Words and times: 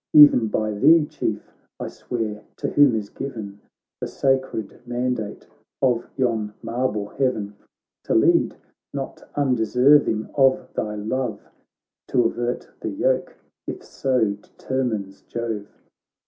E'en 0.15 0.47
by 0.47 0.71
thee, 0.71 1.05
Chief, 1.05 1.53
I 1.79 1.87
swear, 1.87 2.41
to 2.57 2.69
whom 2.69 2.95
is 2.95 3.11
given 3.11 3.61
The 3.99 4.07
sacred 4.07 4.79
mandate 4.87 5.45
of 5.79 6.09
yon 6.17 6.55
marble 6.63 7.09
heaven— 7.09 7.55
To 8.05 8.15
lead, 8.15 8.57
not 8.95 9.21
undeserving 9.35 10.27
of 10.33 10.73
thy 10.73 10.95
love, 10.95 11.39
T' 12.07 12.17
avert 12.17 12.67
the 12.79 12.89
yoke, 12.89 13.35
if 13.67 13.83
so 13.83 14.31
determines 14.33 15.21
Jove.' 15.21 15.67